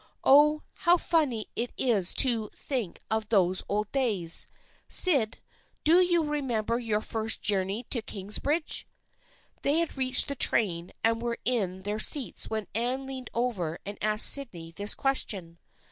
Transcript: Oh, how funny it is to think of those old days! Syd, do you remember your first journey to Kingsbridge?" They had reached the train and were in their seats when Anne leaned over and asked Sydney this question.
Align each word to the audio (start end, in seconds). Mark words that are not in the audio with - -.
Oh, 0.23 0.63
how 0.77 0.97
funny 0.97 1.45
it 1.55 1.71
is 1.77 2.15
to 2.15 2.49
think 2.55 3.01
of 3.11 3.29
those 3.29 3.61
old 3.69 3.91
days! 3.91 4.47
Syd, 4.87 5.37
do 5.83 6.01
you 6.01 6.23
remember 6.23 6.79
your 6.79 7.01
first 7.01 7.43
journey 7.43 7.83
to 7.91 8.01
Kingsbridge?" 8.01 8.87
They 9.61 9.77
had 9.77 9.95
reached 9.97 10.27
the 10.27 10.33
train 10.33 10.89
and 11.03 11.21
were 11.21 11.37
in 11.45 11.81
their 11.83 11.99
seats 11.99 12.49
when 12.49 12.65
Anne 12.73 13.05
leaned 13.05 13.29
over 13.35 13.77
and 13.85 13.99
asked 14.01 14.25
Sydney 14.25 14.71
this 14.71 14.95
question. 14.95 15.59